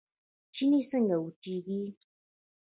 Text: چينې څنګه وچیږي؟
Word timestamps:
چينې 0.53 0.81
څنګه 0.91 1.15
وچیږي؟ 1.19 1.81